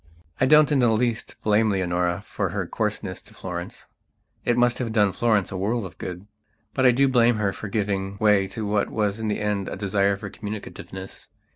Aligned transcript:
I 0.39 0.47
don't 0.47 0.71
in 0.71 0.79
the 0.79 0.89
least 0.89 1.35
blame 1.43 1.69
Leonora 1.69 2.23
for 2.25 2.49
her 2.49 2.65
coarseness 2.65 3.21
to 3.21 3.35
Florence; 3.35 3.85
it 4.43 4.57
must 4.57 4.79
have 4.79 4.91
done 4.91 5.11
Florence 5.11 5.51
a 5.51 5.57
world 5.57 5.85
of 5.85 5.99
good. 5.99 6.25
But 6.73 6.87
I 6.87 6.91
do 6.91 7.07
blame 7.07 7.35
her 7.35 7.53
for 7.53 7.67
giving 7.67 8.17
way 8.17 8.47
to 8.47 8.65
what 8.65 8.89
was 8.89 9.19
in 9.19 9.27
the 9.27 9.39
end 9.39 9.69
a 9.69 9.75
desire 9.75 10.17
for 10.17 10.31
communicativeness. 10.31 11.27